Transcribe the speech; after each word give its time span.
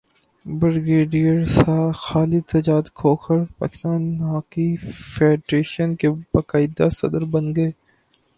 brigadier 0.59 1.39
Khalid 1.97 2.43
Sajjad 2.51 2.85
Khokhar 2.97 3.39
Pakistan 3.59 4.01
hockey 4.21 4.67
federation 5.13 5.95
کے 5.99 6.09
باقاعدہ 6.33 6.87
صدر 6.99 7.23
بن 7.33 7.55
گئے 7.55 7.71